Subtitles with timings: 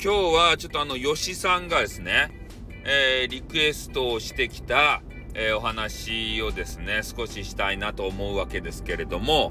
[0.00, 2.30] 今日はちょっとあの、吉さんがですね、
[2.84, 5.02] えー、リクエストをしてきた、
[5.34, 9.50] えー、お話をですね、少ししたいなと思うわけですけれども、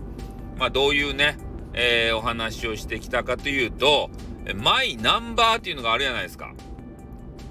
[0.57, 1.37] まあ、どういうね、
[1.73, 4.09] えー、お話をしてきたかというと、
[4.55, 6.53] マイナンバーっていうのがあるじゃないですか。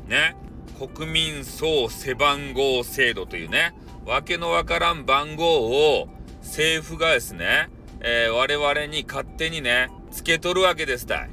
[0.09, 0.35] ね。
[0.79, 3.75] 国民総背番号制度というね、
[4.07, 6.09] わけのわからん番号を
[6.41, 7.69] 政府がですね、
[8.01, 11.31] えー、我々に勝手にね、つけとるわけですたい。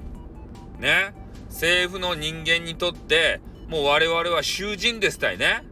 [0.78, 1.23] ね。
[1.54, 5.64] 政府の人間にとって、もう我々は囚人ですたいね。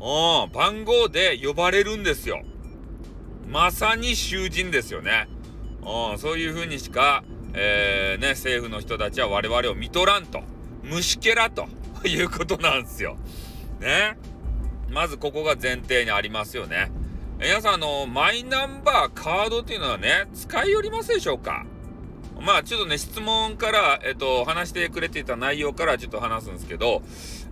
[0.00, 2.42] うん、番号で呼ばれるんですよ。
[3.48, 5.28] まさに囚人ですよね。
[5.80, 7.22] うん、そういう風にしか、
[7.54, 10.42] えー、ね、政府の人たちは我々を見とらんと。
[10.82, 11.68] 虫けらと
[12.04, 13.16] いうことなんですよ。
[13.80, 14.18] ね。
[14.90, 16.90] まずここが前提にありますよね。
[17.38, 21.64] 皆さん、あの、マイナンバーカードっていうのはね、使いよりますでしょうか？
[22.44, 27.02] まあちょっとね、質問から、えっと、話してくれていた内容からちょっと話すんですけど、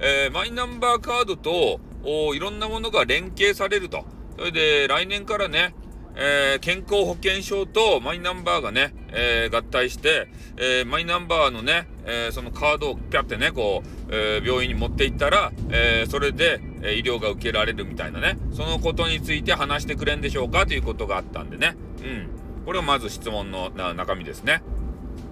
[0.01, 4.05] えー、マイナンバーカードとおいろんなものが連携されると。
[4.37, 5.75] それで来年からね、
[6.17, 20.67] えー、健康保険証とマイナンバーがね、えー、合体して、えー、マイナンバーのね、えそのカードをピャってね、こう、え病院に持っていったら、えそれで、え医療が受けられるみたいなね、そのことについて話してくれんでしょうか？
[20.67, 21.77] ということがあったんでね。
[22.03, 22.29] うん。
[22.65, 24.63] これがまず質問の中身ですね。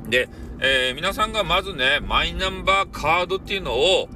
[0.08, 0.28] で、
[0.60, 4.08] えー、皆さんがまずね、マイナンバーカードっていうのを、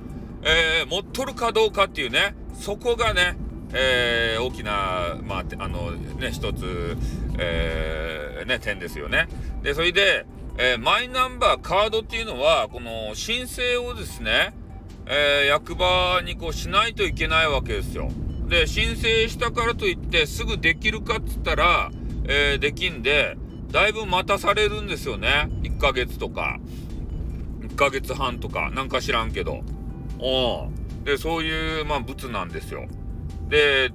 [0.43, 3.37] えー、持っとるかどうかっていうね、そこがね、
[3.75, 6.97] えー、大きな、まあ、あの、ね、一つ、
[7.39, 9.29] えー、ね、点ですよね。
[9.63, 10.27] で、それで、
[10.59, 14.55] えー、マイナンバーカードっていうのは、この申請をですね、
[15.07, 18.11] えー、役場にこうしないといけないわけですよ。
[18.49, 21.91] で、申請したからといってすぐできるかっつったら、
[22.25, 23.37] えー、できんで、
[23.73, 25.49] だいぶ待たされるんですよね。
[25.63, 26.61] 1ヶ月とか、
[27.63, 29.63] 1ヶ月半とか、なんか知らんけど。
[30.21, 31.05] うん。
[31.05, 32.87] で、そういう、まあ、物なんですよ。
[33.49, 33.91] で、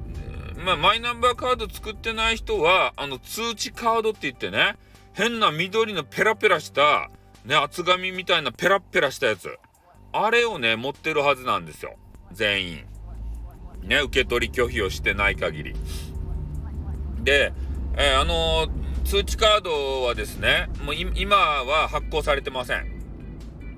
[0.65, 4.77] まあ、マイナンバーカード作ってない人は、あの、通知カードって言ってね、
[5.13, 7.11] 変な緑のペラペラした、
[7.45, 9.59] ね、厚紙みたいなペラペラしたやつ。
[10.11, 11.95] あれをね、持ってるはずなんですよ。
[12.31, 12.85] 全員。
[13.83, 15.75] ね、受け取り拒否をしてない限り。
[17.23, 17.53] で、
[17.95, 22.83] えー、あのー通知カードはですね、もう今は発行されてません。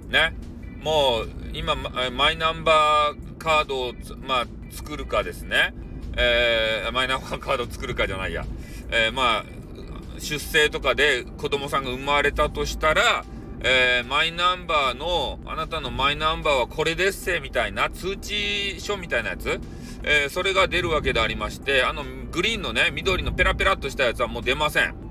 [0.09, 0.35] ね。
[0.81, 3.94] もう今、マイナンバーカードを
[4.28, 5.75] まあ、作るかですね、
[6.18, 8.44] えー、マイナンバーカードを作るかじゃないや。
[8.89, 13.23] えー、まあ、出生とかで子供さんが生まれたとしたら、
[13.62, 19.62] えー、マイナンバーの、あなたのマイナンバーはこれですせ、みたいな通知書みたいなやつ、
[20.01, 25.08] えー、それが出るわけでありまして、あの、グリーンのね、緑のペラペラっとしたやつはもう出ません。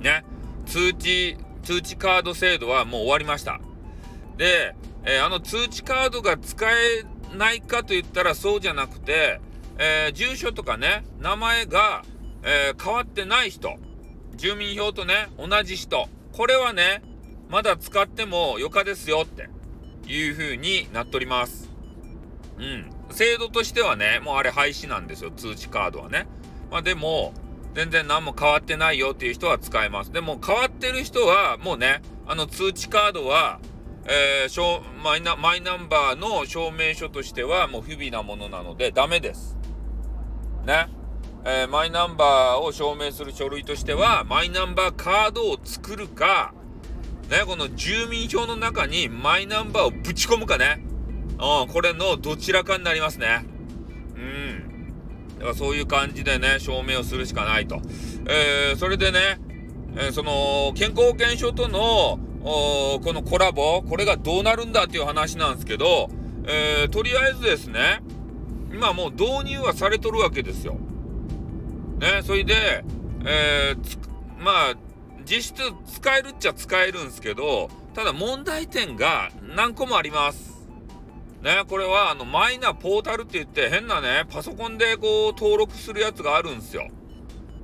[0.00, 0.24] ね、
[0.66, 3.60] 通知、通知カード制度はもう終わりました。
[4.36, 4.74] で、
[5.04, 7.04] えー、あの通知カードが使え
[7.36, 9.40] ないかと言ったらそうじゃなくて、
[9.78, 12.04] えー、住所とかね、名前が、
[12.42, 13.76] えー、変わってない人、
[14.36, 17.02] 住民票とね、同じ人、これはね、
[17.48, 19.48] まだ使ってもよかですよって
[20.06, 21.68] いう風になっております。
[22.58, 22.90] うん。
[23.10, 26.26] 制度としてはね、もうあれ廃止なんですよ、通知カードはね。
[26.70, 27.34] まあでも、
[27.74, 30.12] 全然何も変わってないよっていう人は使えます。
[30.12, 33.60] でも変わってる人はもうね、あの通知カードは、
[34.06, 39.56] えー、マイナマイナンバーの証明書としてはもう不備なものなのでダメです。
[40.64, 40.88] ね。
[41.44, 46.52] えー、マイナンバーを証明する書類としては、マイナンバーカードを作るか、
[47.30, 50.84] ね、この住民票の中にマイナンバーをぶち込むかね。
[51.38, 53.46] うん、これのどちらかになりますね。
[55.40, 57.80] だからそういう感じでね、証明をするしかないと。
[58.28, 59.40] えー、それでね、
[59.96, 66.10] えー、その、健康保険証との、このコラボ、これがどうなるんだっていう話なんですけど、
[66.44, 68.02] えー、とりあえずですね、
[68.70, 70.74] 今もう導入はされとるわけですよ。
[71.98, 72.84] ね、それで、
[73.24, 74.74] えー、まあ、
[75.24, 75.62] 実質
[75.94, 80.49] 使えるっちゃ使えるんですけど、ただ問題点が何個もあります。
[81.42, 86.88] ね、これはあのマイナポータルって言って変なね、パソコンでこう登録するやつがあるんですよ。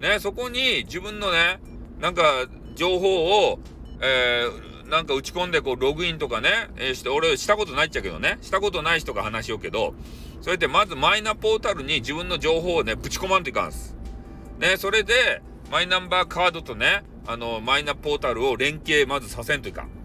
[0.01, 1.61] ね、そこに自分のね、
[2.01, 3.59] なんか情報を、
[4.01, 9.95] えー、なんか打ち込んでこうログインとかね、えー、して、俺したことないっちゃけどね、したことない人が話しようけど、
[10.41, 13.95] それでまずマイナポータルに自分の情報をね、ぶち込まんといかんす。
[14.59, 19.96] ね、それで、マイナンバーカードとね、あの、マイナポータルを連携まずさせんといかん。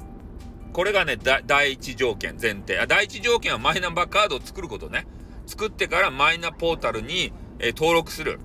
[0.74, 2.88] これがね、第一条件、前提あ。
[2.88, 5.06] 第一条件はマイナンバーカードを作ることね。
[5.46, 8.40] 作ってからマイナポータルに、えー、登録する。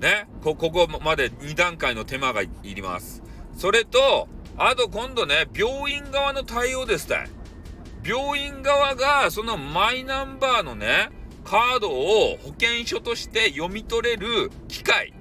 [0.00, 0.28] ね。
[0.42, 3.22] こ、ここまで2段階の手間がいります。
[3.56, 7.28] それと、あと今度ね、病院側の対応ですたい。
[8.04, 11.10] 病院側がそのマイナンバーのね、
[11.44, 15.14] カードを保険証として読み取れる機械。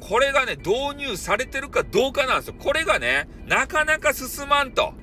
[0.00, 2.54] これがね、導入されてるかどうかなんですよ。
[2.58, 4.94] これがね、なかなか進まんと。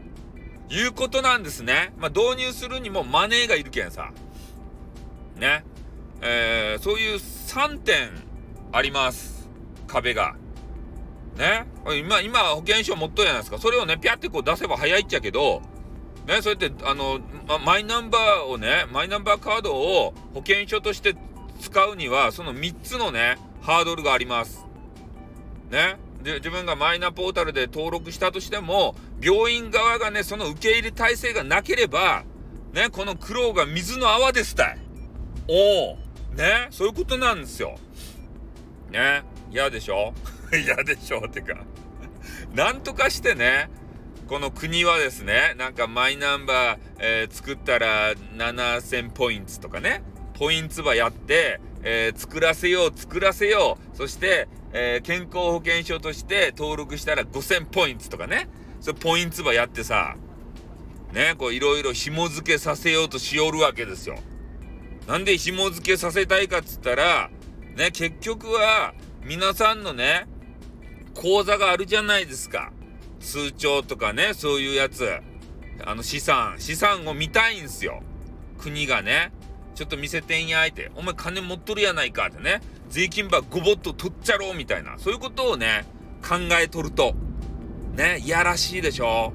[0.71, 1.94] いうことなんですね。
[1.97, 4.12] まあ、導入するにもマネーがいるけんさ。
[5.38, 5.65] ね。
[6.21, 8.12] えー、そういう3点
[8.71, 9.50] あります。
[9.88, 10.35] 壁が。
[11.38, 11.68] ね。
[12.00, 13.57] 今、今保険証持っとるじゃないですか。
[13.57, 15.62] それをね、ピャってこう出せば早いっちゃけど、
[16.25, 21.15] ね、そうやって、あの、ま、マイナンバーをね、マイナンバーカードを保険証として
[21.59, 24.65] 使うには、その3つのね、ハードルがあります。
[25.69, 25.97] ね。
[26.21, 32.23] で、自分がマイナポータルで登録したとしても、病院側がね、その受け入れ体制がなければ、
[32.73, 34.77] ね、この苦労が水の泡ですたい。
[35.47, 35.97] おお。
[36.35, 37.77] ね、そういうことなんですよ。
[38.91, 40.13] ね、嫌でしょ？
[40.53, 41.56] 嫌でしょってか
[42.53, 43.69] なんとかしてね、
[44.27, 50.03] この国はですね、なんかマイナンバー、えー、作ったら7000ポイントとかね、
[50.38, 53.97] ポイントばやって、えー、作らせよう、作らせよう。
[53.97, 58.47] そして、えー、健康保険証として登録したら5000ポイントとかね。
[58.79, 60.15] それポイントばやってさ、
[61.13, 64.18] ね、こういろいろ紐付けさせようとしおるわけですよ。
[65.07, 67.29] なんで紐付けさせたいかっつったら、
[67.75, 70.25] ね、結局は皆さんのね、
[71.13, 72.71] 口座があるじゃないですか。
[73.19, 75.07] 通帳とかね、そういうやつ。
[75.83, 78.01] あの資産、資産を見たいんすよ。
[78.57, 79.31] 国がね。
[79.73, 80.91] ちょっと見せてんやいて。
[80.95, 82.62] お前金持っとるやないかってね。
[82.92, 85.00] 税金ばごぼっと取っちゃろうみたいな。
[85.00, 85.86] そういうことをね、
[86.22, 87.16] 考えとると。
[87.96, 89.34] ね、いやらしいでしょ。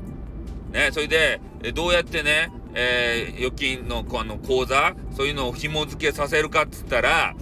[0.72, 1.40] ね、それで、
[1.74, 7.34] どうやってね、えー、預金のあの口座、そういうのを紐付けさせるかっつったら、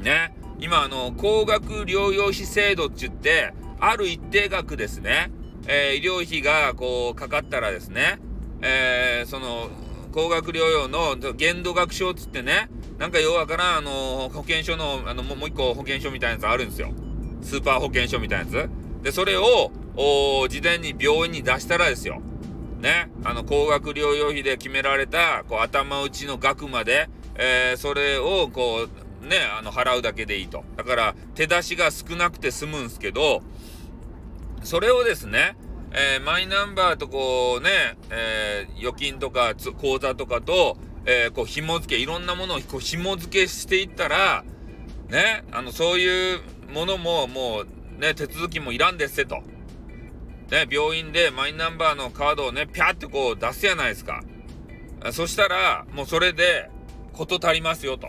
[0.00, 5.30] ね、今あの、高額療養費制度って言って、ある一定額ですね、
[5.66, 8.18] えー、医療費がこうかかったらですね、
[8.62, 9.68] えー、その、
[10.12, 12.70] 高額療養の限度額証つってね、
[13.02, 16.92] なんかようわからん、あの、保険証の、あの、もう一個保険証みたいなやつあるんですよ。
[17.42, 19.02] スーパー保険証みたいなやつ。
[19.02, 22.22] で、それを、お事前に病院に出したらですよ。
[22.78, 30.62] ね、あの、高額療養費で決められた、こう、頭打ちの額まで、えー、それを、こう、ね、あの、払うだけでいいと。
[30.76, 33.42] だから、手出しが少なくて済むんですけど、
[34.62, 35.56] それをですね、
[35.90, 44.44] えー、マイナンバーとこうね、えー、預金とか口座とかと、えー、こう紐付け、いろんなものをこう紐付けしていったら、
[45.08, 46.40] ね、あの、そういう
[46.72, 49.42] ものももうね、手続きもいらんですせと。
[50.50, 54.22] ね、病院でマイナンバーのカードをね、ピャってこう出すやないですか。
[55.12, 56.70] そしたら、もうそれで、
[57.12, 58.08] こと足りますよと。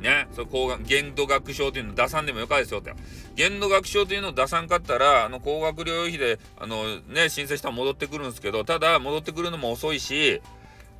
[0.00, 2.94] ね、そう、高額、限度額証というのを出さんでもよかですよって。
[3.34, 10.40] 限度額証というのを出さんかったら、あの、高額療養費で、あの、ね、申請したら戻ってくるんですけど、ただ、戻ってくるのも遅いし、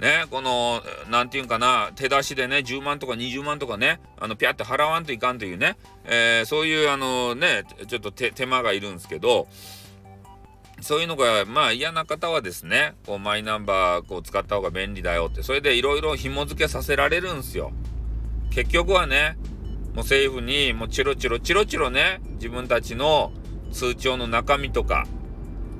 [0.00, 0.80] ね、この、
[1.10, 9.48] なんていうんかな、手出しでね、10万とか20万とかね、あの、ぴゃって払わんといかんというね、えー、そういう、あのね、ちょっと手手間がいるんですけど、
[10.80, 17.72] そういうのが、まあ嫌な方はですね、こうマイナンバーこう使った方が便利だよって、それでいろいろ紐付けさせられるんですよ。
[18.50, 19.36] 結局はね、
[19.94, 23.32] もう政府にもうチロチロチロチロね、自分たちの
[23.72, 25.06] 通帳の中身とか、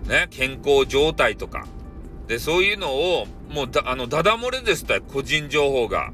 [0.09, 1.67] ね、健康状態とか、
[2.29, 6.13] で、そういうのを、もうだ、あの、ダダ漏れですた個人情報が。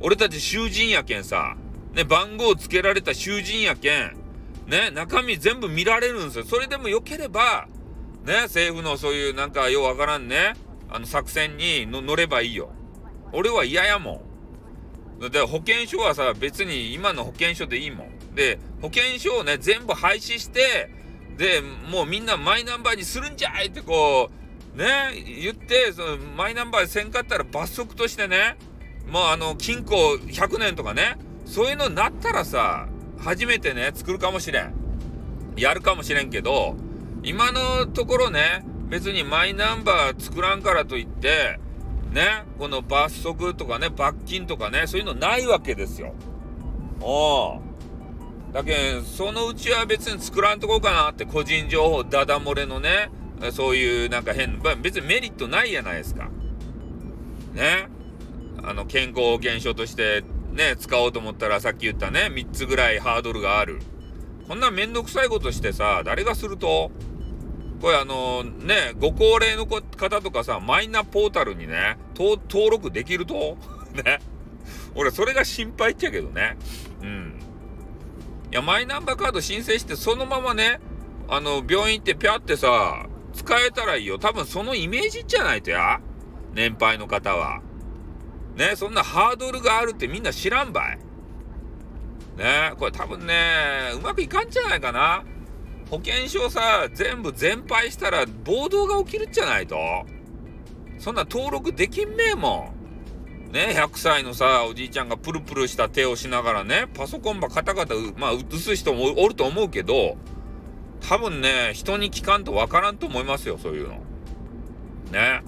[0.00, 1.56] 俺たち囚人やけんさ、
[1.92, 4.16] ね、番号つけられた囚人やけん、
[4.68, 6.44] ね、中身全部見られるんですよ。
[6.44, 7.66] それでも良ければ、
[8.24, 10.54] ね、政府のそういうなんかようわからんね、
[10.88, 12.70] あの作戦に乗ればいいよ。
[13.32, 14.22] 俺は嫌やも
[15.20, 15.30] ん。
[15.30, 18.34] で、保険証はさ、別に今の保険証でいいもん。
[18.36, 20.90] で、保険証をね、全部廃止して、
[21.36, 21.60] で、
[21.90, 24.37] もうみんなマイナンバーにするんじゃいってこう、
[24.78, 28.56] ね、言って、そのマイナンバーせんかったら罰則としてね、
[29.10, 32.86] もうあの、禁錮100年とかね、そういうのになったらさ、
[33.18, 34.72] 初めてね、作るかもしれん。
[35.56, 36.76] やるかもしれんけど、
[37.24, 41.58] 今のところね、別にマイナンバー作らんからといって、
[42.12, 46.14] ね、この罰則とかね、罰金とかね、そういうのないわけですよ。
[47.00, 47.60] お。
[48.52, 53.10] だけどそのうちは別に作らんとこうかなって個人情報ダダ漏れのね、
[53.52, 56.28] そういうなんか変、別にメリットないやないですか。
[57.54, 57.88] ね。
[58.62, 63.78] あの、健康保険証としてね、使おうと思ったらさっき言ったね、3つぐらいハードルがある。
[64.48, 66.90] こんなめんどくさいことしてさ、誰がすると？
[67.80, 73.56] これあのね、ご高齢の方とかさ、マイナポータルにね、登録できると？
[74.04, 74.18] ね。
[74.94, 76.56] 俺それが心配っちゃけどね。
[77.02, 77.40] うん。
[78.50, 80.80] いや、マイナンバーカード申請してそのままね、
[81.28, 83.06] あの、病院行ってぴゃってさ、
[83.38, 84.18] 使えたらいいよ。
[84.18, 86.00] 多分そのイメージじゃないとや。
[86.54, 87.60] 年配の方は。
[88.56, 90.98] ね、そんなハードルがあるってみんな知らんばい。
[92.36, 95.24] ね、これ多分ね、うまくいかんじゃないかな。
[95.88, 99.76] 保険証さ、全部全廃したら暴動が起きるんじゃないと。
[100.98, 102.74] そんな登録できんめえも
[103.48, 103.52] ん。
[103.52, 110.16] ね、100歳のさ、おじいちゃんがプルプルした手をしながらね、パソコンばカタカタ、まあ、映す人もおると思うけど、
[111.08, 113.94] 多分ね、人に聞かんとわからんと思いますよ、そういうの。
[115.10, 115.42] ね。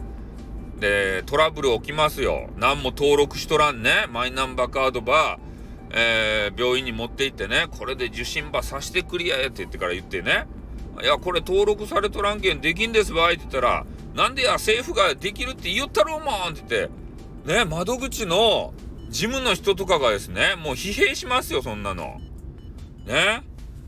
[0.79, 2.49] で、トラブル起きますよ。
[2.57, 4.07] 何も登録しとらんね。
[4.11, 5.39] マイナンバーカードば、
[5.91, 10.47] えー、病院に持って行ってね、これで受診ばさしてくりやって言ってから言ってね、
[11.03, 16.89] いや、これ登録されとらんけんできんですばいって言ったら、なんでや、政府ができるって言ったろうもんって言っ
[17.45, 18.73] て、ね、窓口の
[19.11, 22.19] 事務の人とかがですね、もう疲弊しますよ、そんなの。
[23.05, 23.43] ね。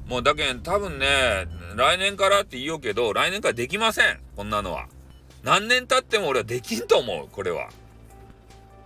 [0.06, 4.20] もうだけん多分ね、来年からって言おうけど、来年からできません。
[4.36, 4.86] こんなのは。
[5.42, 7.68] 何年経っても俺はできんと思う、これは。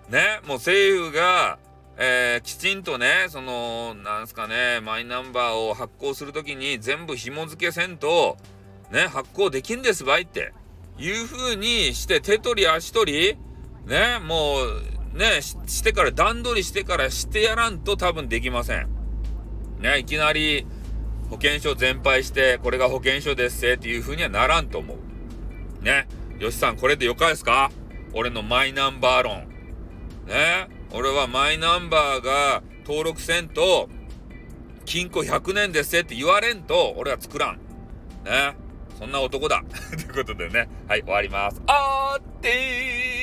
[0.08, 1.58] ね、もう政府が、
[1.99, 8.37] えー、きちんとね、その、なんすかね、マイナンバーを発行するときに全部紐付けせんと、
[8.90, 10.52] ね、発行できんですばいって、
[10.99, 13.38] いう風にして手取り足取り、
[13.87, 14.56] ね、も
[15.14, 18.88] う、ね、してから段取りしてからしてやらんと多分できません。
[19.80, 20.66] ね、いきなり
[21.30, 25.85] 保険証全廃して、これが保険証ですせっていう風にはならんと思う。
[25.85, 26.06] ね、
[26.38, 27.71] よしさんこれでよかですか？
[28.12, 29.49] 俺のマイナンバー論。
[30.26, 33.88] ね、俺はマイナンバーが登録せんと、
[34.85, 37.56] 金庫100年ですって言われんと、俺は作らん。
[38.25, 38.56] ね。
[38.99, 39.62] そんな男だ。
[39.92, 40.68] ということでね。
[40.88, 41.61] はい、終わります。
[41.66, 43.15] あーってー